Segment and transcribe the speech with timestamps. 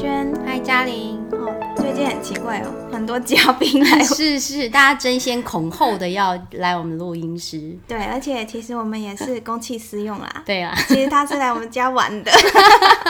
[0.00, 1.24] 轩，嗨嘉玲。
[1.30, 4.02] 哦，最近很奇怪哦，很多嘉宾来。
[4.02, 7.76] 是是，大家争先恐后的要来我们录音室。
[7.86, 10.28] 对，而且其实我们也是公器私用啦。
[10.44, 12.32] 对啊，其实他是来我们家玩的，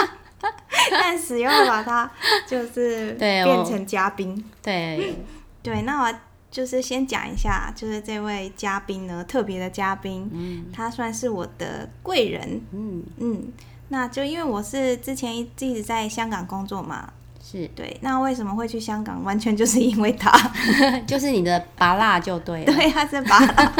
[0.91, 2.11] 但使用把他
[2.47, 4.45] 就是变成嘉宾。
[4.62, 5.16] 对
[5.62, 6.14] 对，那我
[6.51, 13.52] 就是先讲一下，就是这位嘉宾呢，特别的嘉宾，嗯，他算是我的贵人，嗯嗯。
[13.95, 17.09] 那就因为我是之前一直在香港工作嘛，
[17.48, 17.97] 是对。
[18.01, 19.23] 那为什么会去香港？
[19.23, 20.33] 完全就是因为他，
[21.07, 22.75] 就是你的拔蜡就对了。
[22.75, 23.73] 对，他是拔蜡，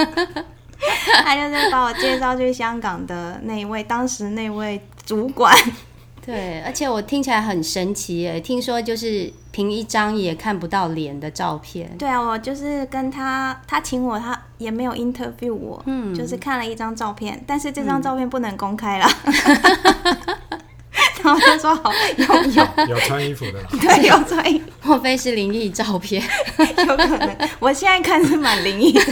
[1.25, 5.53] 他就是把我介绍去香港的那一位，当时那位主管。
[6.25, 11.95] 对，而且我听起来很神奇耶，听说就是凭一张也看不到脸的照片。
[11.99, 19.07] 对啊，我就是跟他，他请我，他也没有 interview 我，嗯，就是看了一张照片，但是这张照片不能公开啦。
[19.25, 20.17] 嗯、
[21.23, 22.67] 然后他说好，有有
[22.97, 26.23] 有穿衣服的啦，对，有穿衣服，莫非是灵异照片？
[26.59, 29.03] 有可能，我现在看是蛮灵异的。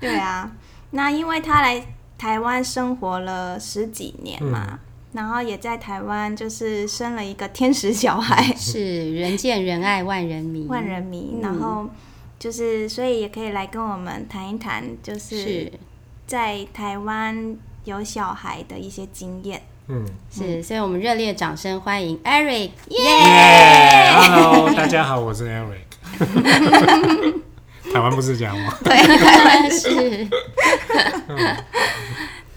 [0.00, 0.50] 对啊，
[0.90, 1.86] 那因为他来
[2.18, 4.66] 台湾生活了十几年嘛。
[4.72, 4.78] 嗯
[5.12, 11.38] 然后也在台湾，就是生了一个天使小孩， 是人见人爱万人迷，万人迷。
[11.42, 11.88] 然后
[12.38, 15.72] 就是，所以也可以来跟我们谈一谈，就是
[16.26, 19.60] 在台湾有小孩的一些经验。
[19.88, 24.12] 嗯，是，所以我们热烈掌声欢迎 Eric，耶、yeah!
[24.12, 25.90] yeah!！Hello， 大家好，我是 Eric。
[27.92, 28.72] 台湾不是这样吗？
[28.84, 30.28] 对，台湾是。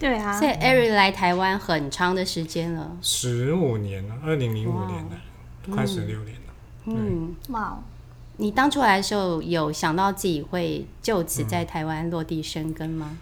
[0.04, 5.18] 对啊，所以 Eric 来台湾很长的时间了，十五年了，二零零五年来，
[5.68, 6.54] 嗯、快十六年了。
[6.88, 7.82] 嗯，哇，
[8.36, 13.12] 你当初来的时候有想到自己会就此在台湾落地生根吗？
[13.12, 13.18] 嗯？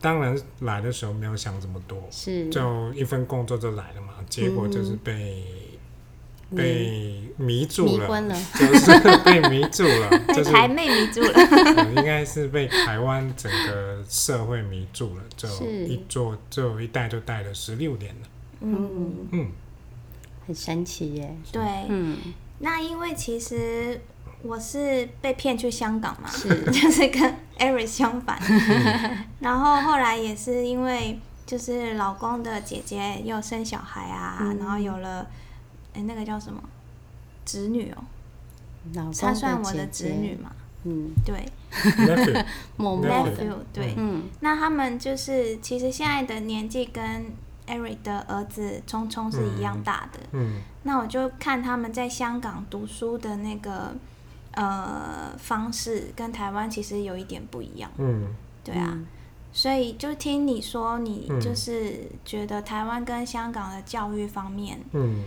[0.00, 5.42] 当然来的时候没有想这么多，是就一份工作就来了嘛，结果就是被。
[6.54, 8.36] 被迷住了，了。
[8.54, 15.48] 就是 被迷住了， 就是台妹迷住了， 应该是被台湾整个社会迷住了，就
[15.86, 18.28] 一做就一待就带了十六年了，
[18.60, 19.28] 嗯。
[19.32, 19.48] 嗯，
[20.46, 22.16] 很神奇耶，对，嗯，
[22.60, 24.00] 那因为其实
[24.42, 35.26] 我是被骗去香港嘛，是，就是跟 Eric 相反，嗯、然后后来也是因为就是老公的姐姐又生小孩啊，嗯、然后有了。
[35.94, 36.62] 哎、欸，那个叫什么？
[37.44, 38.04] 侄女哦、
[38.96, 40.52] 喔，她算我的侄女嘛？
[40.84, 41.48] 嗯，对。
[42.78, 44.24] Nephew，对，嗯。
[44.40, 47.26] 那他们就是，其实现在的年纪跟
[47.66, 50.20] Eric 的儿子聪聪是一样大的。
[50.32, 50.60] 嗯。
[50.84, 53.94] 那我就看他们在香港读书的那个
[54.52, 57.90] 呃方式，跟台湾其实有一点不一样。
[57.98, 58.34] 嗯。
[58.62, 58.98] 对啊。
[59.52, 65.24] 所以就听你说，你就是觉得台湾跟香港的教育方面，嗯。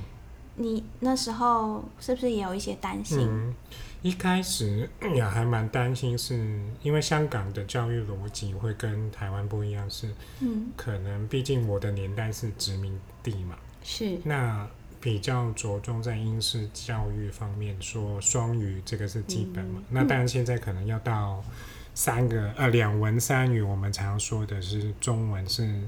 [0.60, 3.20] 你那时候是不是也有一些担心？
[3.20, 3.54] 嗯，
[4.02, 10.10] 一开始也还蛮担心，是因为香港的教育逻辑会跟台湾不一样，是
[10.40, 14.68] 嗯，可能毕竟我的年代是殖民地嘛，是那
[15.00, 19.80] 比较着重在英式教育方面，说双语这个是基本嘛。
[19.80, 21.44] 嗯，那当然现在可能要到
[21.94, 25.82] 三个呃两文三语，我们常说的是中文是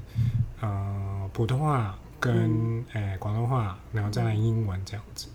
[0.60, 1.98] 呃普通话。
[2.20, 5.26] 跟诶、嗯欸、广东话，然后再来英文这样子，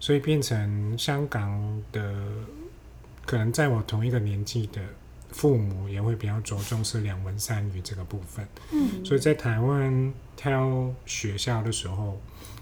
[0.00, 2.24] 所以变成香港的
[3.26, 4.80] 可能在我同一个年纪的
[5.30, 8.48] 父母也会比较着重是两文三语这个部分。
[8.72, 12.18] 嗯，所以在台湾挑学校的时候，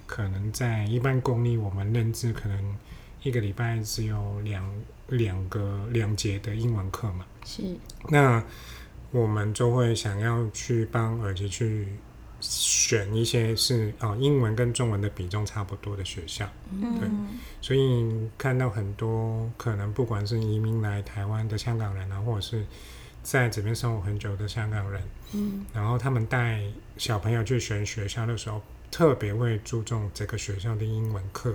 [0.06, 2.76] 可能在一般公立，我们认知可能
[3.22, 4.68] 一个礼拜只有两
[5.06, 7.24] 两个两节的英文课嘛。
[7.44, 7.62] 是，
[8.08, 8.42] 那
[9.12, 11.86] 我们就会想要去帮儿子去。
[12.41, 17.09] 选一些是啊，英文跟中文的比重差不多的学校，嗯、对，
[17.60, 22.65] 所以看到很多可能不管是移民来台湾的香港人啊，或者是
[23.22, 25.02] 在这边生活很久的香港人，
[25.32, 26.62] 嗯，然后他们带
[26.96, 31.50] 小朋友去选学校的时候，特别会注重这个学校的英文课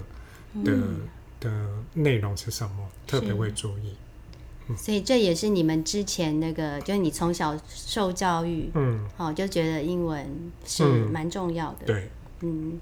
[0.65, 1.07] 的、嗯、
[1.39, 3.95] 的内容是什么，特别会注意。
[4.77, 10.25] 所以这也是你们之前那个，就是你从小受教育，嗯，哦，就觉得英文
[10.65, 12.10] 是蛮重要的，嗯、对，
[12.42, 12.80] 嗯，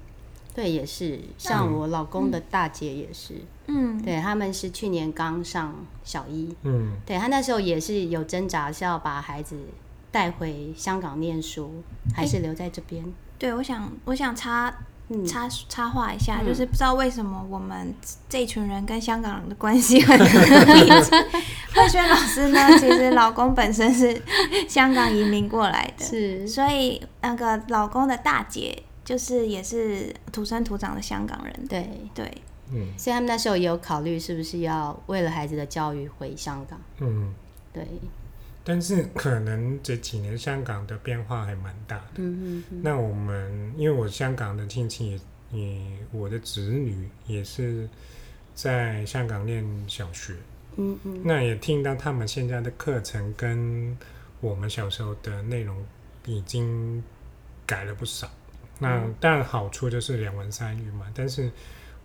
[0.54, 3.34] 对，也是，像我老公的大姐也是，
[3.66, 5.74] 嗯，对，他们是去年刚上
[6.04, 9.56] 小一，嗯，对，他那时候也是有挣扎，是要把孩子
[10.10, 11.82] 带回香港念书，
[12.14, 13.04] 还是留在这边？
[13.38, 14.74] 对，我想，我想插。
[15.28, 17.94] 插插话一下，嗯，就是不知道为什么我们
[18.30, 21.26] 这一群人跟香港人的关系很密 切。
[21.74, 24.20] 慧轩老师呢， 其实老公本身是
[24.68, 31.66] 香港移民过来的，是，所以那个老公的大姐就是也是土生土长的香港人。
[31.68, 32.30] 对对，
[32.72, 36.80] 嗯，所以他们那时候也有考虑是不是要为了孩子的教育回香港。
[36.98, 37.34] 嗯，
[37.72, 37.86] 对。
[38.64, 42.04] 但是可能这几年香港的变化还蛮大的。
[42.18, 42.80] 嗯嗯嗯。
[42.80, 45.18] 那我们因为我香港的亲戚
[45.50, 45.80] 也，也
[46.12, 47.88] 我的子女也是
[48.54, 50.34] 在香港念小学。
[50.76, 51.20] 嗯嗯。
[51.24, 53.96] 那也听到他们现在的课程跟
[54.40, 55.84] 我们小时候的内容
[56.26, 57.02] 已经
[57.66, 58.30] 改了不少。
[58.78, 61.50] 那当然好处就是两文三语嘛，但是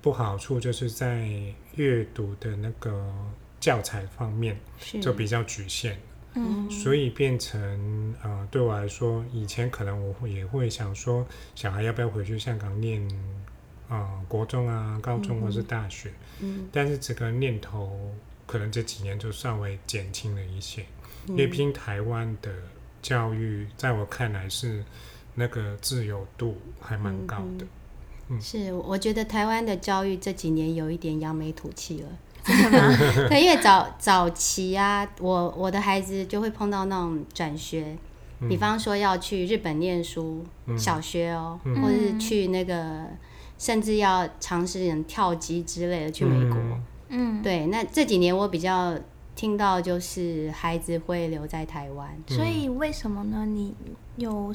[0.02, 1.28] 不好处就是在
[1.76, 3.12] 阅读的那个
[3.60, 4.56] 教材方面
[5.02, 5.98] 就比较局限。
[6.36, 11.26] 嗯，所以变成呃，对我来说，以前可能我会也会想说，
[11.56, 13.02] 小孩要不要回去香港念
[13.90, 16.10] 啊、呃，国中啊、高中或是大学。
[16.42, 18.14] 嗯，嗯，但是这个念头
[18.48, 20.82] 可能这几年就稍微减轻了一些，
[21.28, 22.50] 嗯、因为毕竟台湾的
[23.02, 24.84] 教育，在我看来是
[25.36, 27.66] 那个自由度还蛮高的。
[28.30, 32.08] 嗯，嗯，是，我觉得台湾的教育这几年有一点扬眉吐气了。
[32.48, 32.98] 真的吗？
[33.28, 37.98] 对，因为早早期啊，我我的孩子就会碰到那种转学，
[38.40, 43.06] 嗯、比方说要去日本念书，嗯、小学哦，嗯、或者是去那个，
[43.58, 46.58] 甚至要尝试人跳机之类的去美国。
[47.10, 47.66] 嗯，对。
[47.68, 48.98] 那这几年我比较
[49.36, 53.46] 听到就是孩子会留在台湾，嗯、所以为什么呢？
[53.46, 53.76] 你
[54.16, 54.54] 有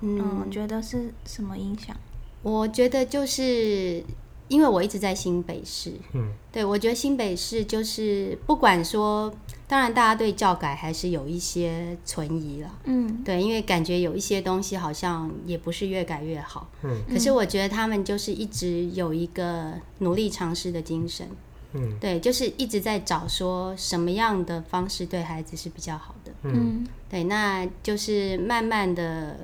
[0.00, 1.96] 嗯，嗯觉得是什么影响？
[2.42, 4.04] 我觉得就是。
[4.48, 9.34] 因为我一直在新北市，嗯，对，我觉得新北市就是不管说，
[9.66, 21.28] 当然大家对教改还是有一些存疑了，嗯，对，因为感觉有一些东西好像也不是越改越好，嗯，可是我觉得他们就是一直有一个努力尝试的精神，
[21.76, 29.36] 嗯，对，就是一直在找说什么样的方式对孩子是比较好的，嗯，对，那就是慢慢的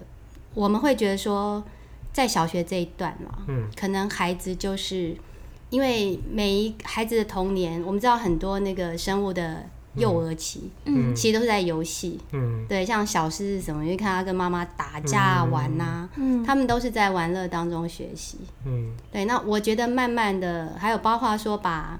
[0.54, 1.62] 我们会觉得说。
[2.14, 5.16] 在小学这一段嘛，嗯，可能孩子就是
[5.70, 9.64] 因为每一孩子的童年，我们知道很多那个生物的
[9.94, 18.36] 幼儿期，嗯，其实都是在游戏，嗯，对，像小狮子什么，你看他跟妈妈打架玩呐，嗯，他们都是在玩乐当中学习，
[18.66, 19.24] 嗯，对。
[19.24, 21.98] 那我觉得慢慢的，还有包括说把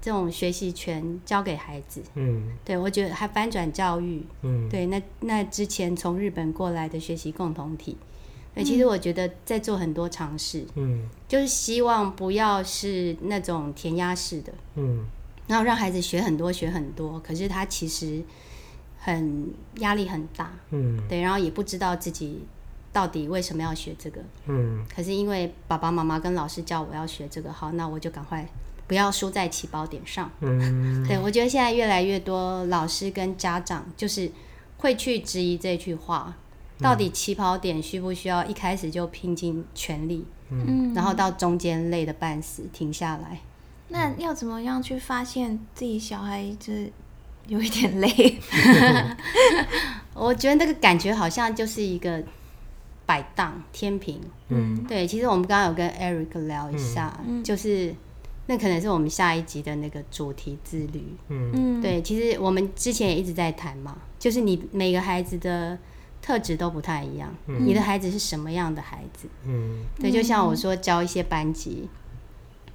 [0.00, 7.96] 这种学习权交给孩子，嗯，对，我觉得还翻转教育，嗯，对，那那之前从日本过来的学习共同体。
[8.64, 15.06] 其实我觉得在做很多尝试，嗯，就是希望不要是那种填鸭式的，嗯，
[15.46, 18.20] 然后让孩子学很多学很多，可是他其实
[18.98, 22.40] 很压力很大，嗯，对，然后也不知道自己
[22.92, 28.44] 到底为什么要学这个，嗯，可是因为爸爸妈妈跟老师叫我要学这个，好，那我就赶快
[28.88, 34.28] 不要输在起跑点上，嗯，对，我觉得现在越来越多老师跟家长就是
[34.78, 36.34] 会去质疑这句话。
[36.80, 43.40] 到底起跑点需不需要一开始就拼尽全力，嗯，然后到中间累得半死停下来？
[43.88, 46.92] 那要怎么样去发现自己小孩就是
[47.48, 48.38] 有一点累？
[50.14, 52.22] 我觉得那个感觉好像就是一个
[53.04, 55.04] 摆荡天平，嗯，对。
[55.04, 57.92] 其实我们刚刚有跟 Eric 聊一下，嗯，就是
[58.48, 62.02] 那可能是我们下一集的那个主题自律，嗯，对。
[62.02, 65.78] 其实我们之前也一直在谈嘛，就是你每个孩子的。
[66.20, 69.28] 特质都不太一样，嗯、你的孩子是什么样的孩子？
[69.46, 71.88] 嗯，对，就像我说教一些班级，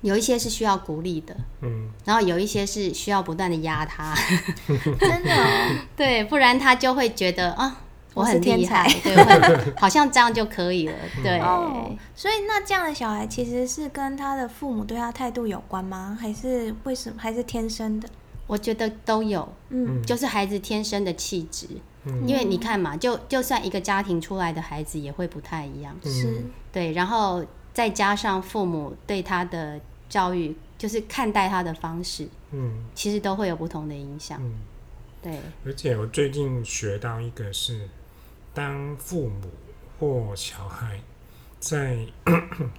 [0.01, 4.15] 有一些是需要鼓励的，嗯，然后有一些是需要不断的压他，
[4.97, 7.81] 真的、哦， 对，不然他就会觉得啊，
[8.13, 10.93] 我很天才，对， 好像这样就可以了，
[11.23, 11.39] 对。
[11.39, 16.17] 哦，所以那这样的小孩其实是跟他的父母对他态度有关吗？
[16.19, 17.15] 还是为什么？
[17.19, 18.07] 还是天生的？
[18.45, 21.67] 我觉得都有，嗯，就是孩子天生的气质。
[22.05, 27.41] 嗯因为你看嘛，就就算一个家庭出来的孩子也会不太一样，是对，然后
[27.73, 29.79] 再加上父母对他的
[30.09, 34.51] 教育，就是看待他的方式，嗯，其实都会有不同的影响，嗯，
[35.21, 35.39] 对。
[35.65, 37.87] 而且我最近学到一个是，
[38.53, 39.49] 当父母
[39.99, 40.99] 或小孩
[41.59, 41.97] 在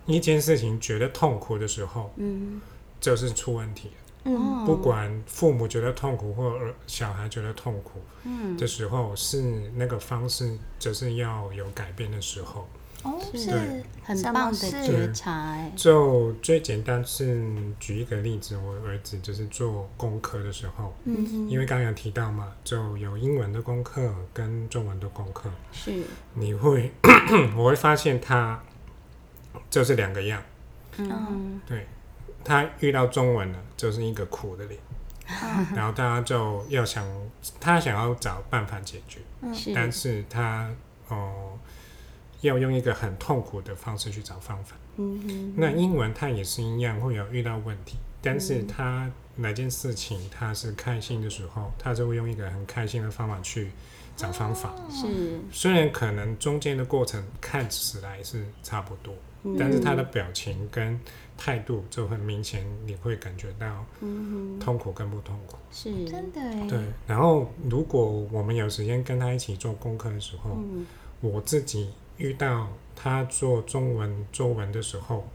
[0.06, 2.60] 一件事情觉得痛苦的时候，嗯，
[3.00, 3.94] 就是出问题了。
[4.26, 9.42] 嗯，不管父母觉得痛苦或小孩觉得痛苦，嗯，的时候是
[9.74, 12.66] 那个方式，就是要有改变的时候。
[13.04, 15.56] 哦，是很棒的觉察。
[15.76, 26.90] 就最简单是举一个例子，我儿子就是做功课的时候，嗯，因为刚刚有提到嘛，就有英文的功课跟中文的功课，是，你会
[27.56, 28.60] 我会发现他
[29.70, 30.42] 就是两个样，
[30.98, 31.86] 嗯，对。
[32.46, 34.78] 他遇到中文了，就是一个苦的脸，
[35.74, 37.02] 然后大家就要想，
[37.58, 39.50] 他想要找办法解决，嗯。
[39.74, 40.70] 但是他
[41.08, 41.58] 哦、呃，
[42.48, 44.76] 要用一个很痛苦的方式去找方法。
[44.96, 53.70] 嗯哼，那英文它也是一样，会有遇到问题，但是它哪件事情它是开心的时候，它就会用一个很开心的方法去
[54.16, 54.72] 找方法。
[54.90, 59.14] 是，虽然可能中间的过程看起来是差不多，
[59.58, 60.98] 但是他的表情跟
[61.36, 63.84] 态度就很明显，你会感觉到
[64.60, 65.56] 痛苦跟不痛苦。
[65.72, 66.40] 是真的。
[66.68, 70.56] 对，然后如果我们有时间跟他一起做功课的时候，
[71.20, 75.28] 我自己遇到他做中文作文的时候，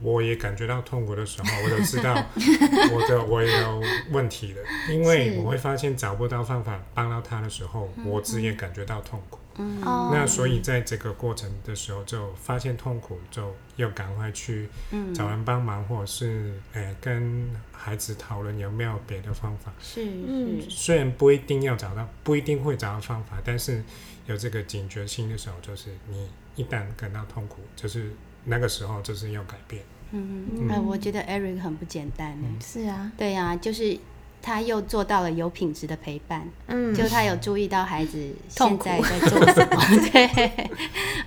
[0.00, 2.14] 我也感觉到痛苦的时候，我就知道
[2.94, 9.38] 我的我也有问题了，因为我会发现找不到方法帮到他的时候，我自己也感觉到痛苦。
[9.56, 14.68] 嗯，那所以在这个过程的时候，就发现痛苦，就要赶快去
[15.12, 19.72] 找人帮忙，或者是诶跟孩子讨论有没有别的方法。
[19.80, 23.82] 是，嗯，虽然不一定要找到，不一定会找到方法，但是
[24.30, 28.12] 有这个警觉性的时候，就是你一旦感到痛苦，就是
[28.44, 29.82] 那个时候就是要改变。
[30.12, 32.48] 嗯嗯，哎，我觉得 Eric 很不简单呢。
[32.64, 33.98] 是啊，对呀，就是。
[34.42, 38.18] 他又做到了有品质的陪伴，嗯，就他有注意到孩子
[38.48, 40.70] 现在在做什么，苦 对，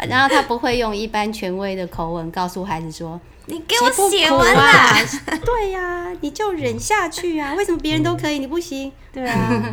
[0.09, 4.97] 然后他不会用一般权威的口吻告诉孩子说：“你给我写完啊，
[5.45, 8.91] 对呀、啊，你就忍下去啊，为什么别人都可以，你不行？
[9.13, 9.63] 对啊，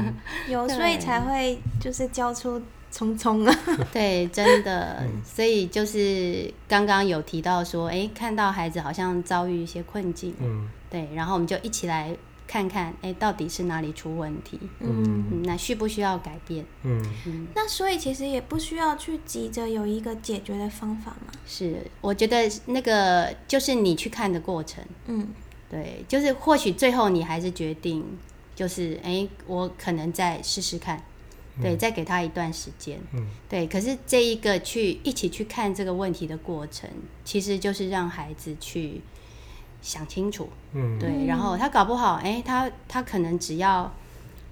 [0.46, 2.60] 有所以才会就是教出
[2.90, 3.59] 聪聪啊，
[3.92, 12.16] 对，真的，所以就是刚刚有提到说，哎、欸，看到孩子好像遭遇一些困境，嗯，对，然后我们就一起来。
[12.52, 14.59] 看看，哎，到底是哪里出问题？
[14.80, 16.66] 嗯，嗯，那需不需要改变？
[16.82, 21.32] 嗯，嗯，那所以其实也不需要去急着有一个解决的方法嘛。
[21.47, 24.82] 是，我觉得那个就是你去看的过程。
[25.06, 25.28] 嗯，
[25.70, 28.04] 对，就是或许最后你还是决定，
[28.56, 31.00] 就是哎，我可能再试试看，
[31.60, 32.98] 对，再给他一段时间。
[33.12, 33.66] 嗯，对。
[33.66, 36.88] 可是这一个去一起去看这个问题的过程，
[37.24, 39.00] 其实就是让孩子去。
[39.82, 43.90] 想清楚，嗯，对，然后他搞不好，哎，他他可能只要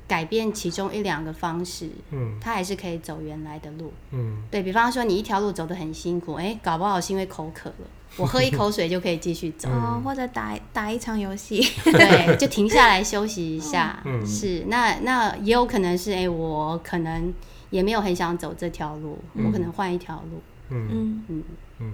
[0.07, 7.87] 改变其中一两个方式，嗯，他还是可以走原来的路，嗯，对，比方说你一条路走得很辛苦，哎，搞不好是因为口渴了，
[8.19, 17.33] 我喝一口水就可以继续走，哦，或者打打一场游戏， 对，就停下来休息一下，嗯，是，那那也有可能是，哎，我可能
[17.71, 21.25] 也没有很想走这条路，我可能换一条路，嗯。
[21.29, 21.45] 嗯。
[21.81, 21.93] 嗯，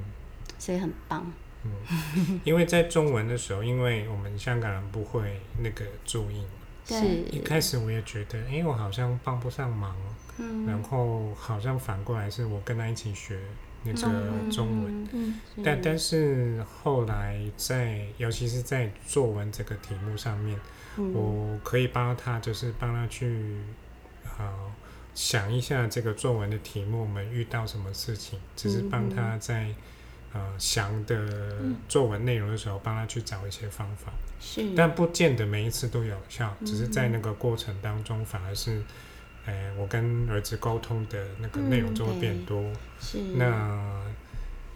[0.58, 1.30] 所以很棒。
[1.64, 6.44] 嗯，因为在中文的时候，因为我们香港人不会那个注音，
[6.86, 6.94] 是
[7.30, 9.94] 一开始我也觉得，哎，我好像帮不上忙，
[10.38, 13.38] 嗯，然后好像反过来是我跟他一起学
[13.84, 20.58] 那个中文，嗯，但但是后来在，尤其是在作文这个题目上面，
[20.96, 23.58] 我可以帮他，就是帮他去，
[24.38, 24.72] 呃，
[25.14, 29.74] 想一下这个作文的题目，我们遇到什么事情，只是帮他在。
[30.36, 31.56] 呃，想的
[31.88, 38.82] 作文内容的时候，帮他去找一些方法，是，但不见得每一次都有效，只是在那个过程当中，反而是，
[39.46, 42.62] 呃，我跟儿子沟通的那个内容就会变多，
[43.00, 43.46] 是，那，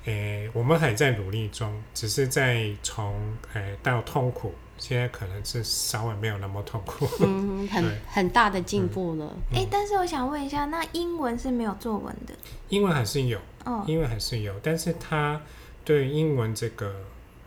[0.05, 12.35] 呃，我们还在努力中，只是在从，呃，到痛苦，现在可能是稍微没有那么痛苦，嗯，很很大的进步了，哎，但是我想问一下，那英文是没有作文的？
[12.69, 13.39] 英文还是有。
[13.87, 15.39] 英文还是有，但是他
[15.85, 17.05] 对英文这个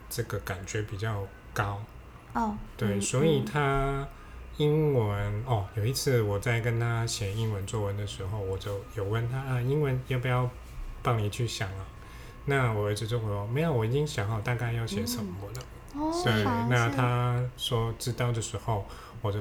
[0.07, 1.81] 这个感觉比较高。
[2.33, 4.07] 哦，对，嗯、所以他
[4.61, 10.49] 英文哦，有一次我在跟他写英文作文的时候，我就有问他啊，英文要不要
[11.01, 11.85] 帮你去想啊？
[12.45, 15.61] 那我儿子就会说没有，我已经想好大概要写什么了。
[15.95, 18.85] 哦，对，那他说知道的时候，
[19.21, 19.39] 我就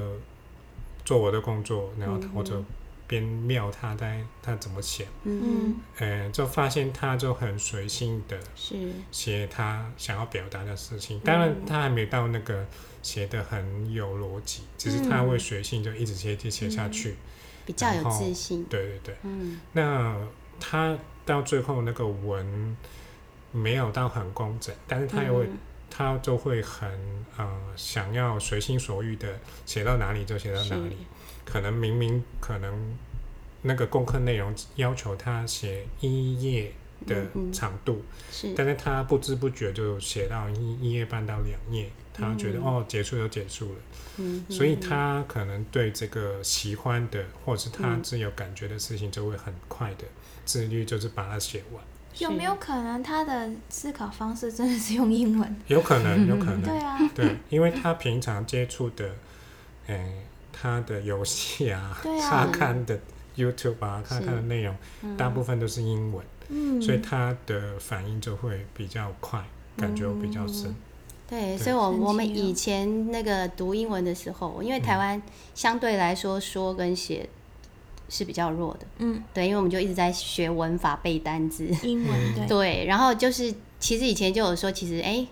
[1.04, 2.64] 做我的工作，然后我就。
[3.10, 8.38] 边瞄他在他怎么写，嗯，呃，就发现他就很随性的
[9.10, 11.18] 写他想要表达的事情。
[11.24, 12.64] 当然，他还没到那个
[13.02, 17.16] 写的很有逻辑，只是他会随性就一直写，写写下去，
[17.64, 18.64] 比较有自信。
[18.64, 20.16] 对对对，嗯，那
[20.58, 22.76] 他到最后那个文
[23.52, 25.48] 没有到很工整，但是他也会，
[25.88, 26.90] 他就会很
[27.36, 30.96] 呃想要随心所欲的写到哪里就写到哪里。
[31.44, 32.96] 可能明明可能
[33.62, 36.72] 那个功课内容要求他写一页
[37.06, 41.90] 的长度，是，但是他不知不觉就写到一一页半到两页，
[42.20, 43.78] 他觉得哦结束就结束了，
[44.18, 50.04] 嗯，所以他可能对这个喜欢的或者是他自有感觉的事情就会很快的
[50.44, 51.82] 自律，就是把它写完。
[52.18, 55.56] 有没有可能他的思考方式真的是用英文？
[55.68, 59.14] 有可能，有可能，对啊，对，因为他平常接触的，
[59.86, 60.12] 哎。
[60.52, 62.98] 他的游戏啊，他看的
[63.34, 64.76] YouTube 啊，看他的内容，
[65.16, 69.42] 大部分都是英文，嗯，所以他的反应就会比较快，
[69.78, 70.74] 感觉比较深。
[71.30, 75.22] 对，所以我我们以前那个读英文的时候，因为台湾
[75.54, 77.28] 相对来说说跟写
[78.08, 85.24] 是比较弱的，嗯，对，因为我们就一直在学文法背单字，英文对，对，然后就是其实以前就有说，其实哎，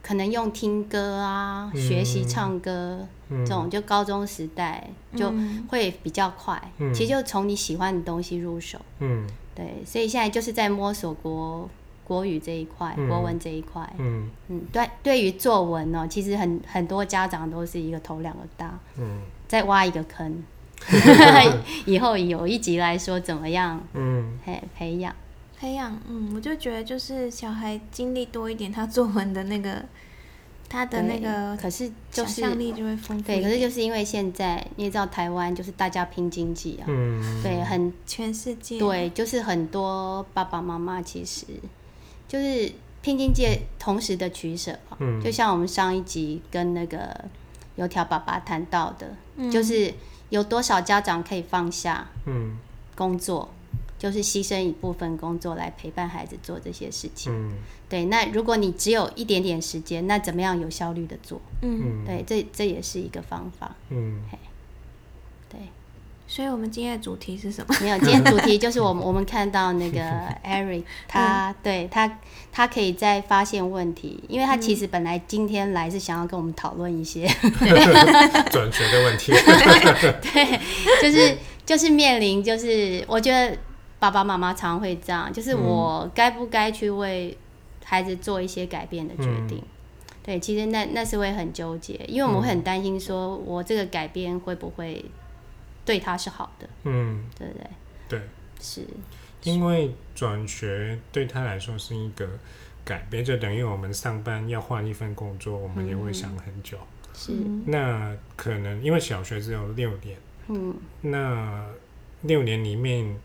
[0.00, 5.32] 可能用听歌啊，学习唱歌这种，就高中时代就
[5.68, 11.68] 会比较快，其实就从你喜欢的东西入手，嗯，对，所以现在就是在摸索国。
[12.06, 14.30] 国语这一块，嗯、国文这一块，嗯。
[14.48, 20.44] 嗯，对，对于作文呢，其实很很多家长都是一个头两个大，嗯，再挖一个坑，
[21.84, 25.12] 以后有一集来说怎么样，嗯，嘿，培养，
[25.58, 29.84] 培养，嗯，我就觉得就是小孩经历多一点，他作文的那个，
[30.68, 41.44] 他的那个，可是就是想象力就会丰富，对，可是就是因为现在你也知道台湾就是大家拼经济啊，嗯，对，很全世界，对，就是很多爸爸妈妈其实。
[42.28, 47.24] 就是拼经界同时的取舍，嗯，就像我们上一集跟那个
[47.76, 49.92] 油条爸爸谈到的，嗯，就是
[50.30, 52.56] 有多少家长可以放下，嗯，
[52.94, 57.52] 工作，嗯，就是牺牲一部分工作来陪伴孩子做这些事情，嗯，
[57.88, 58.06] 对。
[58.06, 61.40] 那如果你只有一点点时间，那怎么样有效率的做？
[61.62, 64.20] 嗯，对，这这也是一个方法，嗯。
[66.28, 67.74] 所以我们今天的主题是什么？
[67.80, 70.00] 没有， 今天主题就是我们我们看到那个
[70.44, 72.18] Eric，他、嗯、对他
[72.52, 77.26] 他可以再发现问题，因为他其实本来今天来是想要跟我们讨论一些
[78.50, 79.32] 转学的问题。
[80.20, 80.60] 对，
[81.00, 83.56] 就是就是面临，就是我觉得
[84.00, 87.38] 爸爸妈妈常常会这样，就是我该不该去为
[87.84, 89.58] 孩子做一些改变的决定？
[89.58, 89.62] 嗯、
[90.24, 95.04] 对，其实那那是会很纠结，因为我们会很担心，说我这个改变会不会？
[95.86, 97.66] 对他是好的，嗯，对不对？
[98.08, 98.20] 对，
[98.60, 98.84] 是，
[99.44, 102.28] 因为转学对他来说是一个
[102.84, 106.76] 改变，就等于我们上班要换一份工作，我们也会想很久。
[107.14, 107.32] 是，
[107.64, 110.18] 那可能因为小学只有六年，
[110.48, 111.64] 嗯，那
[112.22, 113.16] 六年里面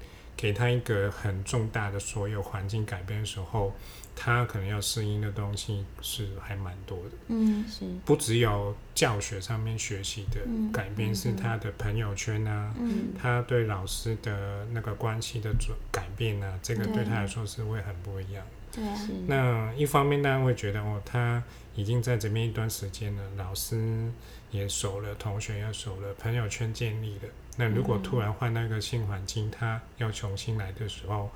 [0.42, 3.72] 给他一个很重大的所有环境改变的时候。
[4.14, 18.46] 他可能要适应的东西是还蛮多的，嗯，是不只有教学上面学习的改变，是他的朋友圈啊，嗯，他对老师的那个关系的转改变啊，这个对他来说是会很不一样。
[18.72, 18.84] 对，
[19.28, 21.44] 那一方面大家会觉得哦，他
[21.76, 24.10] 已经在这边一段时间了，老师
[24.50, 27.22] 也熟了，同学也熟了，朋友圈建立了。
[27.58, 31.30] 那如果突然换那个新环境，他要重新来的时候。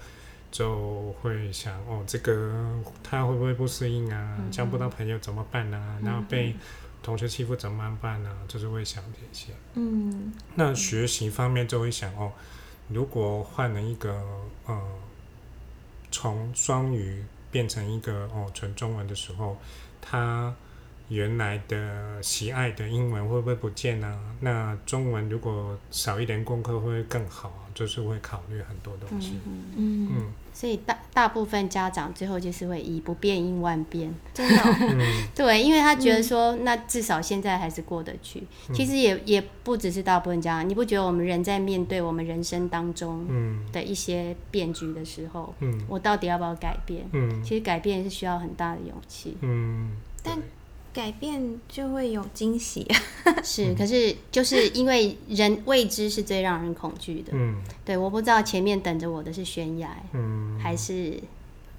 [0.51, 2.65] 就会想哦，这个
[3.03, 4.37] 他会不会不适应啊？
[4.49, 5.97] 交、嗯、不到朋友怎么办啊？
[5.99, 6.55] 嗯、然后被
[7.03, 8.39] 同学欺负怎么办呢、啊？
[8.47, 9.51] 就是会想这些。
[9.73, 12.31] 嗯，那学习方面就会想哦，
[12.87, 14.13] 如果换了一个
[14.65, 14.81] 呃，
[16.25, 19.55] 从双语变成一个哦纯中文的时候，
[20.01, 20.51] 他
[21.07, 24.35] 原来的喜爱的英文会不会不见呢、啊？
[24.39, 27.53] 那中文如果少一点功课会不会更好？
[27.75, 29.39] 就是会考虑很多东西。
[29.45, 30.09] 嗯嗯。
[30.15, 34.95] 嗯所以大大部分家长最后就是会以不变应万变，真的、哦，
[35.35, 38.41] 对，因为他觉得说，嗯、那至少现在还是过得去。
[38.69, 43.27] 嗯、其实也也不只是大部分家长，你不觉得我们人在面对我们人生当中
[43.73, 47.05] 的一些变局的时候，嗯、我到底要不要改变？
[47.11, 49.35] 嗯、其实改变是需要很大的勇气。
[49.41, 49.91] 嗯，
[50.23, 50.37] 但。
[50.95, 52.87] 改变就会有惊喜，
[53.43, 57.33] 是，可是就是因为人未知是最让人恐惧的。
[57.33, 61.19] 嗯，对，我不知道前面等着我的是悬崖，嗯，还是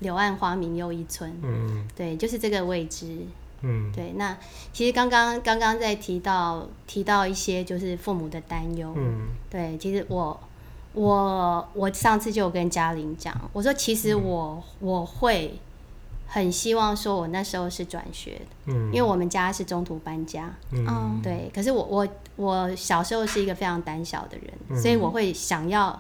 [0.01, 1.35] 柳暗花明又一村。
[1.43, 3.21] 嗯，对，就是这个未知。
[3.63, 4.13] 嗯，对。
[4.17, 4.37] 那
[4.75, 8.93] 其实刚刚刚刚在提到提到一些就是父母的担忧。
[8.95, 10.39] 嗯，对，其实我
[10.93, 15.59] 我我上次就有跟嘉玲讲，我说其实我我会。
[16.29, 21.51] 很希望说，我那时候是转学的，嗯，因为我们家是中途搬家，嗯，对。
[21.55, 25.99] 可是我我我小时候是一个非常胆小的人，嗯，所以我会想要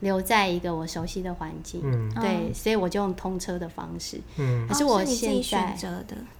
[0.00, 4.66] 留在一个我熟悉的环境，嗯，对，所以我就用通车的方式，嗯。
[4.66, 5.76] 可是我现在，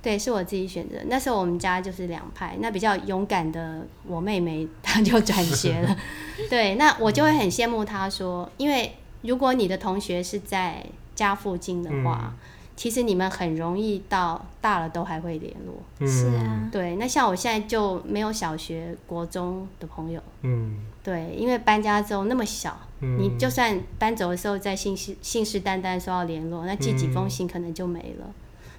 [0.02, 0.96] 对，是我自己选择。
[1.06, 5.96] 那时候我们家就是两派，那比较勇敢的我妹妹，她就转学了，
[6.50, 6.74] 对。
[6.74, 12.34] 那我就会很羡慕她说，因为如果你的同学是在家附近的话。
[12.74, 16.96] 其实你们很容易到大了都还会联络，是啊，对。
[16.96, 28.24] 那像我现在就没有小学、国中的朋友，嗯，对，因为搬家之后那么小，嗯、你就算搬走的时候再信誓信誓旦旦说要联络，那寄几封信可能就没了。
[28.26, 28.34] 嗯、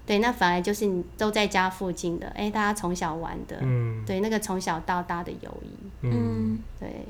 [0.05, 7.05] 对，那反而就是你都在家附近的，哎，大家从小玩的，嗯，对，那个从小到大的友谊，嗯，对，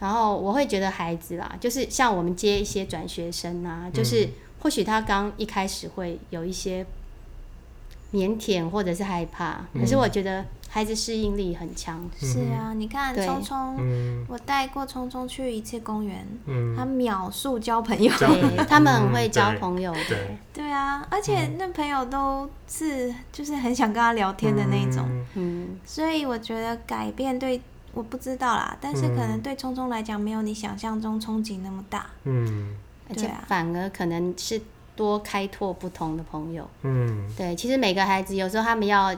[0.00, 4.28] 然后我会觉得孩子啦，就是像我们接一些转学生啊，就是
[4.66, 6.84] 或许他刚一开始会有一些
[8.12, 10.44] 腼腆或者是害怕，可是我觉得。
[10.68, 16.26] 孩子适应力很强，是啊，你看聪聪，我带过聪聪去一次公园，
[16.76, 20.16] 他秒速交朋友，对，他们很会交朋友的，
[20.52, 27.58] 对啊，而且那朋友都是就是很想跟他聊天的那种，嗯，所以我觉得改变对
[27.94, 32.76] 我不知道啦，但是可能对聪聪来讲没有你想象中憧憬那么大，嗯，
[33.08, 34.60] 而且反而可能是
[34.94, 39.14] 多开拓不同的朋友，嗯，对，其实每个孩子有时候他们要。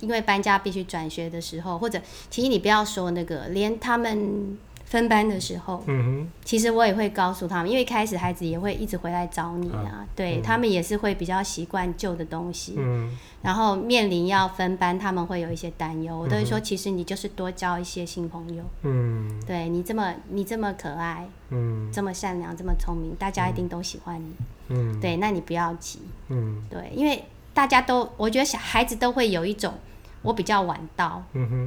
[0.00, 4.56] 因为搬家必须转学的时候，或者其实你不要说那个，连他们
[4.88, 24.32] 分班的时候，嗯哼，其实我也会告诉他们，因为一开始孩子也会一直回来找你啊，啊对、嗯、他们也是会比较习惯旧的东西，嗯，然后面临要分班，他们会有一些担忧，我都会说，其实你就是多交一些新朋友，嗯，对你这么你这么可爱，嗯，这么善良，这么聪明，大家一定都喜欢你，
[24.68, 25.98] 嗯，对，那你不要急，
[26.28, 27.22] 嗯，对，因为
[27.52, 29.74] 大家都，我觉得小孩子都会有一种。
[30.20, 31.22] 我比较晚到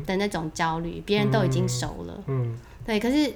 [0.06, 2.22] 的那种焦虑，别人都已经熟了。
[2.28, 3.00] 嗯，对。
[3.00, 3.34] 可是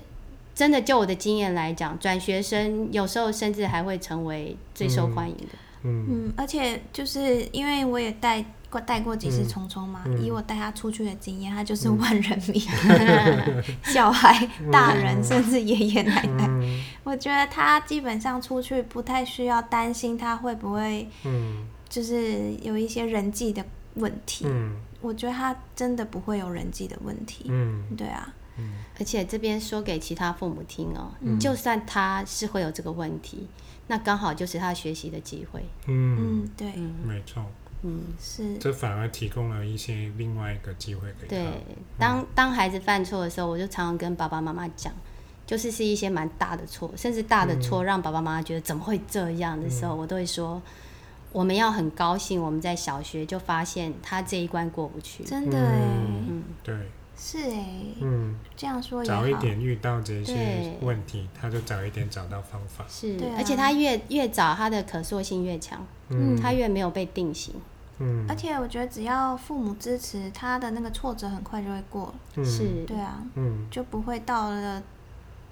[0.54, 5.44] 真的就我的经验来讲，转学生有时候甚至还会成为最受欢迎的。
[5.84, 12.60] 嗯，嗯，而且就是因为我也带过带过几次聪聪嘛，以我带他出去的经验，他就是万人迷，
[13.84, 16.50] 小孩、大人甚至爷爷奶奶。
[17.04, 21.08] 我觉得他基本上出去不太需要担心他会不会，
[21.88, 23.64] 就是有一些人际的
[23.96, 24.46] 问题。
[24.48, 24.78] 嗯。
[25.02, 33.48] 我觉得他真的不会有人际的问题，嗯，对啊，嗯，而且这边说给其他父母听哦，嗯，就算他是会有这个问题，
[33.88, 37.46] 那刚好就是他学习的机会，嗯，嗯，对，没错，
[37.84, 41.30] 嗯，是，这反而提供了一些另外一个机会给他。
[41.30, 41.46] 对，
[41.98, 44.94] 当当孩子犯错的时候，我就常常跟爸爸妈妈讲，
[45.46, 50.62] 就是是一些蛮大的错，甚至大的错让爸爸妈妈觉得怎么会这样的时候，我都会说。
[51.32, 55.82] 我们要很高兴，我们在小学就发现他这一关过不去，真的哎，
[56.30, 56.74] 嗯，对，
[57.18, 57.66] 是哎，
[58.02, 67.54] 嗯，这样说也好，早一点遇到这些问题，他就早一点找到方法，是，而且他越越早，他的可塑性越强，嗯，他越没有被定型，
[68.00, 74.84] 嗯，而且我觉得只要父母支持，他的那个挫折很快就会过，是，对啊，嗯，就不会到了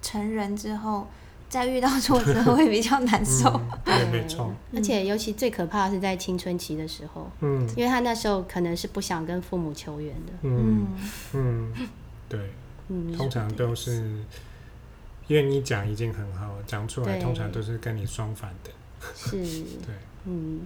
[0.01, 1.07] 成人之后。
[1.53, 4.51] 在遇到挫折会比较难受， 对，没错。
[4.75, 10.87] 而且尤其最可怕的是在青春期的时候，嗯，因为他那时候可能是不想跟父母求援的，嗯
[11.33, 11.73] 嗯，
[12.27, 12.39] 对，
[12.89, 13.91] 嗯，通常都是
[15.27, 18.71] 因为你讲已经很好，讲出来通常都是跟你相反的，
[19.15, 19.37] 是，
[19.85, 20.61] 对，嗯。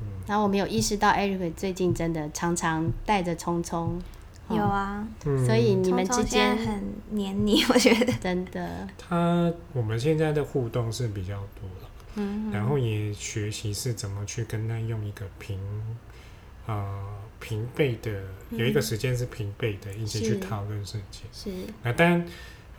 [0.00, 0.06] 嗯。
[0.26, 4.00] 然后我没有意识到，Eric 最近真的常常带着聪聪。
[4.50, 5.06] 有啊，
[5.46, 8.12] 所以你们之间很黏腻，我觉得。
[8.14, 8.88] 真的。
[8.98, 15.58] 他我们现在的互动是比较多了，嗯，然后也学习是怎么去跟他用一个平
[16.66, 17.04] 呃
[17.38, 18.10] 平辈的，
[18.50, 21.26] 有一个时间是平辈的，一起去讨论事情。
[21.32, 21.50] 是。
[21.82, 21.92] 啊，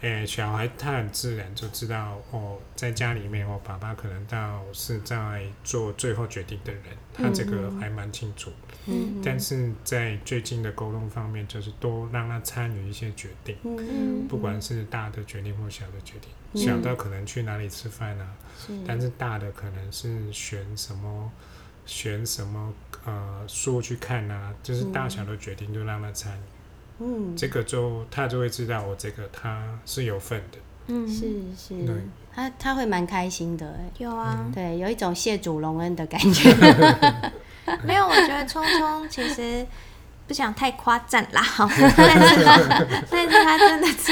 [0.02, 0.12] 但。
[0.12, 6.84] 诶，小孩他很自然就知道哦，在家里面，我爸爸可能到是在做最后决定的人，
[7.14, 8.52] 他这个还蛮清楚。
[8.88, 18.28] 嗯，但是在最近的沟通方面，就是多让他参与一些决定，嗯，不管是大的决定或小的决定，小到可能去哪里吃饭啊，
[18.88, 21.32] 但是大的可能是选什么，
[21.86, 22.74] 选什么
[23.06, 26.42] 呃书去看啊，就是大小的决定都让他参与。
[27.04, 31.26] 嗯，这个就他就会知道我这个他是有份的，嗯，是
[31.58, 31.96] 是，对，
[32.32, 36.54] 他他会蛮开心的，哎，有啊，对，有一种谢主隆恩的感觉。
[37.84, 39.66] 没有，我觉得聪聪其实
[40.28, 41.44] 不想太夸赞啦，
[41.98, 42.46] 但是
[43.10, 44.12] 但是他真的是，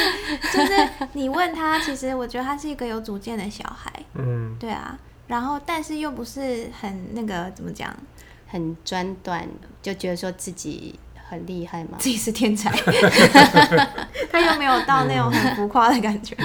[0.51, 4.97] 就是你问他，其实我觉得他是一个有主见的小孩，嗯，对啊，
[5.27, 7.95] 然后但是又不是很那个怎么讲，
[8.47, 9.47] 很专断，
[9.83, 10.97] 就觉得说自己。
[11.29, 11.97] 很厉害吗？
[11.99, 12.71] 自己是天才，
[14.31, 16.35] 他又没有到那种很浮夸的感觉。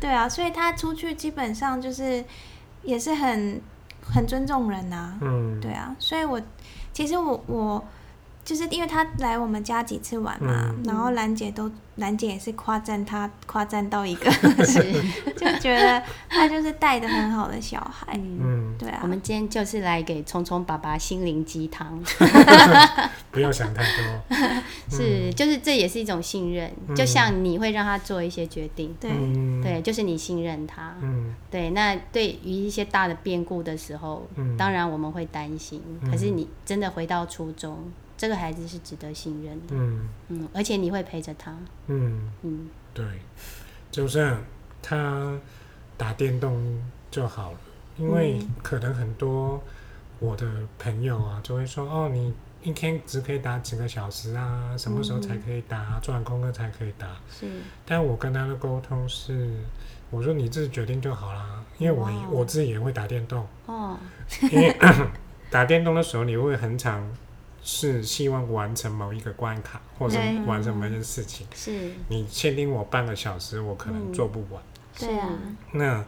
[0.00, 2.24] 对啊，所以他出去基本上就是
[2.82, 3.60] 也是很
[4.02, 5.18] 很尊重人呐、啊。
[5.20, 6.40] 嗯，对啊，所以我
[6.92, 7.84] 其实我我。
[8.50, 14.28] 就是因为他来我们家几次玩嘛，嗯、然后兰姐都兰姐也是夸赞他，夸赞到一个，
[14.66, 14.82] 是
[15.38, 18.12] 就觉得他就是带的很好的小孩。
[18.18, 18.98] 嗯，对啊。
[19.04, 22.02] 我们今天就是来给聪聪爸爸心灵鸡汤，
[23.30, 24.36] 不要想太多。
[24.90, 30.92] 是，就是这也是一种信任，嗯、就像你会让他做一些决定，对、嗯、对，就是你信任他。
[31.00, 31.70] 嗯，对。
[31.70, 37.78] 那对于一些大的变故的时候，嗯、当然我们会担心，可是你真的回到初衷。
[38.20, 40.06] 这个孩子是值得信任的，嗯。
[40.28, 41.56] 嗯，而且你会陪着他，
[41.86, 42.30] 嗯。
[42.42, 43.02] 嗯，对，
[43.90, 44.36] 就是
[44.82, 45.40] 他
[45.96, 46.78] 打电动
[47.10, 47.58] 就好了，
[47.96, 49.58] 因为可能很多
[50.18, 50.46] 我的
[50.78, 55.98] 朋友啊就会说，哦，你一天只可以打几个小时啊，什么时候才可以打？
[56.02, 57.16] 做完功课才可以打。
[57.30, 57.50] 是，
[57.86, 59.50] 但我跟他的沟通是，
[60.10, 63.98] 我说你自己决定就好啦，因为我我自己也会打电动哦，
[64.52, 64.76] 因为
[65.50, 67.10] 打电动的时候你会很常。
[67.62, 71.46] 是希望完成某一个关卡，或者完成某件事情。
[71.54, 74.62] 是，你限定我半个小时，我可能做不完。
[74.98, 75.28] 对啊。
[75.72, 76.04] 那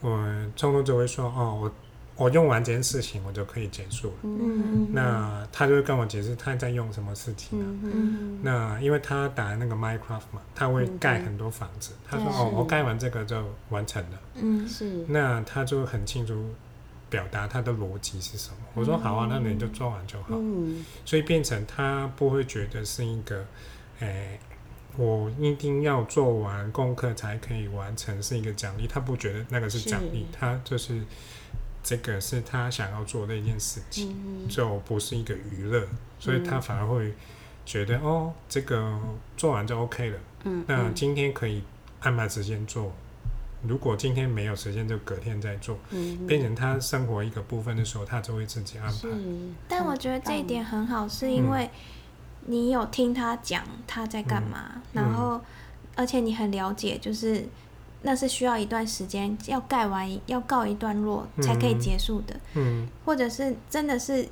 [0.00, 0.10] 我
[0.54, 1.72] 聪聪就会说：“哦，我
[2.16, 4.88] 我用完这件事情，我就可以结束了。”嗯。
[4.92, 7.66] 那他就会跟我解释他在用什么事情呢？
[7.82, 8.38] 嗯。
[8.42, 11.92] 那因为他打那个 Minecraft 嘛，他会盖很多房子。
[12.08, 15.04] 他说：“哦，我盖完这个就完成了。”嗯，是。
[15.08, 16.54] 那他就很清楚。
[17.14, 18.56] 表达他的逻辑是什么？
[18.74, 20.30] 我说好啊，那你就做完就好。
[20.30, 23.46] 嗯，所以变成他不会觉得是一个，
[24.00, 24.40] 欸，
[24.96, 31.00] 我一定要做完功课才可以完成是一个奖励，他不觉得那个是奖励，他就是
[31.84, 35.86] 这个是他想要做的一件事情，就不是一个娱乐，
[36.18, 37.14] 所以他反而会
[37.64, 38.98] 觉得哦，这个
[39.36, 40.18] 做完就 OK 了。
[40.42, 41.62] 嗯，那今天可以
[42.00, 42.92] 安排时间做。
[43.66, 45.78] 如果今天没有时间，就隔天再做。
[45.90, 49.08] 嗯，变成他生活一个部分的时候，他就会自己安排。
[49.68, 51.70] 但我觉得这一点很好，是因为
[52.46, 55.40] 你有听他讲他在干嘛，嗯、然后
[55.96, 57.46] 而且你很了解，就是
[58.02, 62.34] 那是需要一段时间要盖完，要告一段落才可以结束的。
[62.54, 64.28] 嗯，或者是真的是。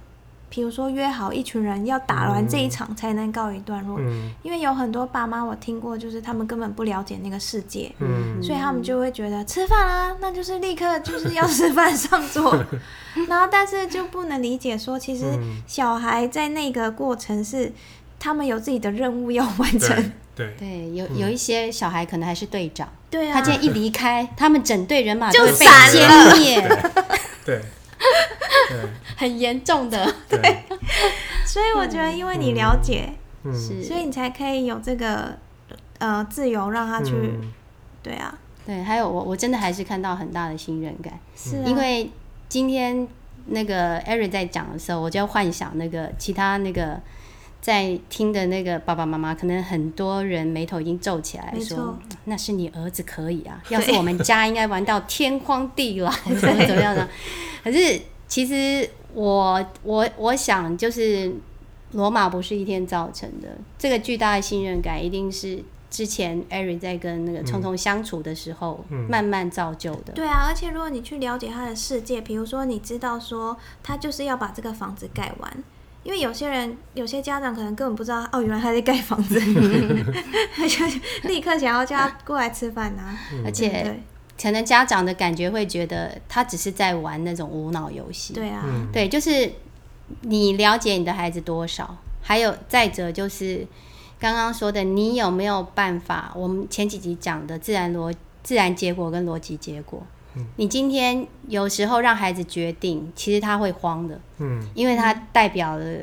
[0.55, 12.55] 比如说约好一群人要打完这一场才能告一段落，嗯、因为有很多爸妈我听过，就是他们根本不了解那个世界，嗯、所以他们就会觉得吃饭啊，那就是立刻就是要吃饭上桌，
[13.27, 15.25] 然后但是就不能理解说，其实
[15.67, 17.73] 小孩在那个过程是
[18.19, 26.91] 他们有自己的任务要完成，对 对，有有一些小孩可能还是队长，对啊，他今天一离开，他们整队人马就被歼灭，
[27.47, 27.63] 对。
[29.17, 30.39] 很严重的，对，
[31.47, 33.13] 所以我觉得，因为你了解，
[33.45, 35.37] 是，所以你才可以有这个
[35.99, 37.13] 呃自由让他去，
[38.03, 38.37] 对啊，
[38.67, 42.11] 对，还有我我真的还是看到很大的信任感，是因为
[42.49, 43.07] 今天
[43.47, 47.01] 那个 Eric 在讲的时候，我就幻想那个其他那个
[47.61, 56.11] 在听的那个爸爸妈妈，可能很多人眉头已经皱起来，说那是你儿子可以啊，要是我们家应该玩到天荒地老，
[56.41, 57.09] 怎么怎么样呢？
[57.63, 58.01] 可是。
[58.29, 61.31] 其实我我我想，就是
[61.91, 63.59] 罗马不是一天造成的。
[63.79, 70.15] 这个巨大的信任感，一定是之前艾瑞在跟那个聪聪相处的时候，慢慢造就的。
[70.15, 75.65] 对啊，而且如果你去了解他的世界，比如说你知道说他就是要把这个房子盖完，
[76.05, 79.39] 因为有些人有些家长可能根本不知道哦，原来他在盖房子
[80.57, 80.87] 他就
[81.25, 84.03] 立刻想要叫他过来吃饭啊，而且。
[84.37, 88.35] 对可能家长的感觉会觉得他只是在玩那种无脑游戏。
[88.35, 89.53] 对啊，对，就是
[90.23, 93.65] 你了解你的孩子多少，还有再者就是
[94.19, 96.33] 刚刚说的，你有没有办法？
[96.35, 100.03] 我们前几集讲的自然逻自然结果跟逻辑结果，
[100.35, 105.99] 嗯，你今天有时候让孩子决定，其实他会慌的，嗯，因为他代表了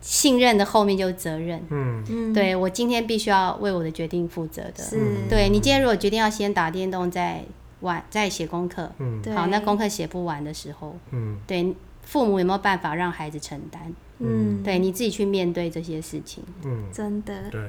[0.00, 4.98] 信任的后面就是责任，嗯，对，我今天必须要为我的决定负责的，是，
[5.30, 7.44] 对，你今天如果决定要先打电动再。
[7.80, 13.92] 晚在写功课，嗯，好，那功课写不完的时候，嗯，对，父母有没有办法让孩子承担？
[14.18, 17.68] 嗯，对，你自己去面对这些事情，嗯，真的，对，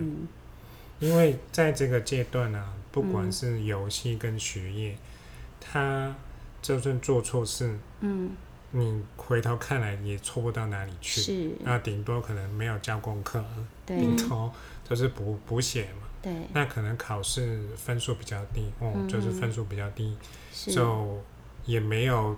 [0.99, 4.97] 因为在这个阶段呢，不管是游戏跟学业，
[5.59, 6.15] 他
[6.61, 8.31] 就算做错事，嗯，
[8.71, 13.43] 你回头看来也错不到哪里去，是，那顶多可能没有交功课，
[13.85, 14.49] 对，顶多
[14.87, 16.06] 就是补补写嘛。
[16.21, 20.17] 对，那可能考试分数比较低，哦，嗯、就是分数比较低，
[20.51, 21.21] 就
[21.65, 22.35] 也没有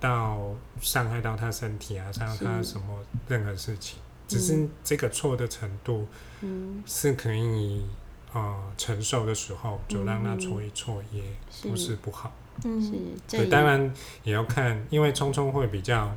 [0.00, 6.06] 到伤害到他身体啊，伤害他什么任何事情，只是这个错的程度，
[6.40, 7.84] 嗯，是可以
[8.32, 11.22] 呃承受的时候，就让他错一错，也
[11.62, 12.32] 不是不好，
[12.64, 12.92] 嗯，是，
[13.28, 13.92] 对，当然
[14.24, 16.12] 也要看，因为聪聪会比较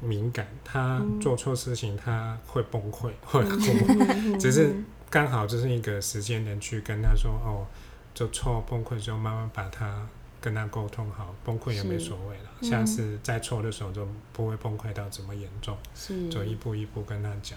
[0.00, 3.56] 敏感，他做错事情他会崩溃，会哭，
[4.38, 4.74] 只是。
[5.14, 7.64] 刚好这是一个时间点去跟他说哦，
[8.12, 10.04] 就错崩溃之后，慢慢把他
[10.40, 12.50] 跟他沟通好，崩溃也没所谓了。
[12.60, 17.56] 是下次再错的时候就不会崩溃到这么严重，是就一步一步跟他讲。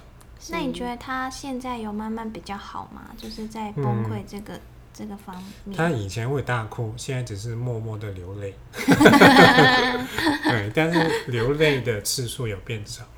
[0.51, 3.09] 那你觉得他现在有慢慢比较好吗？
[3.17, 4.61] 就是在崩溃这个、嗯、
[4.93, 5.75] 这个方面。
[5.75, 8.53] 他以前会大哭，现在只是默默的流泪。
[10.45, 13.09] 对，但是流泪的次数有变少了。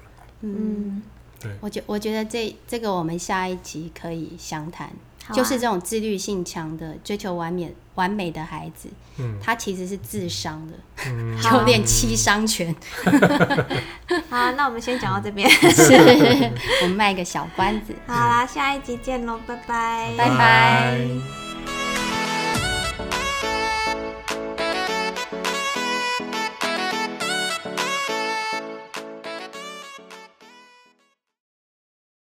[0.43, 1.02] 嗯。
[1.39, 4.89] 对我觉我觉得这这个我们下一集可以详谈。
[5.32, 10.73] 就是这种自律性强的、追求完美、完美的孩子，嗯，他其实是自伤的，
[11.06, 12.75] 嗯，就练七伤拳。
[14.28, 15.93] 好，那我们先讲到这边， 是，
[16.82, 17.93] 我们卖个小关子。
[18.08, 21.48] 好啦，下一集见喽，拜拜，拜拜。